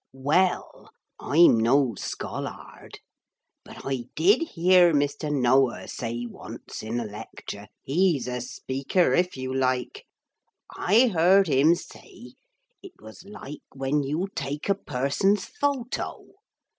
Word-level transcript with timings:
'Well, 0.13 0.89
I'm 1.19 1.59
no 1.59 1.93
scholard. 1.93 3.01
But 3.63 3.85
I 3.85 4.05
did 4.15 4.41
hear 4.41 4.93
Mr. 4.93 5.31
Noah 5.31 5.87
say 5.87 6.25
once 6.25 6.81
in 6.81 6.99
a 6.99 7.05
lecture 7.05 7.67
he's 7.83 8.27
a 8.27 8.41
speaker, 8.41 9.13
if 9.13 9.37
you 9.37 9.53
like 9.53 10.05
I 10.75 11.05
heard 11.09 11.47
him 11.47 11.75
say 11.75 12.33
it 12.81 12.93
was 12.99 13.23
like 13.25 13.61
when 13.75 14.01
you 14.01 14.27
take 14.35 14.69
a 14.69 14.75
person's 14.75 15.45
photo. 15.45 16.25